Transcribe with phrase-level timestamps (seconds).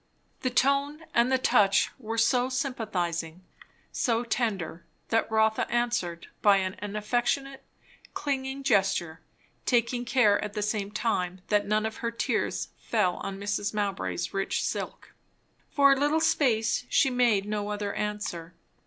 [0.41, 3.43] The tone and the touch were so sympathizing,
[3.91, 7.63] so tender, that Rotha answered by an affectionate,
[8.15, 9.21] clinging gesture,
[9.67, 13.75] taking care at the same time that none of her tears fell on Mrs.
[13.75, 15.13] Mowbray's rich silk.
[15.69, 18.55] For a little space she made no other answer.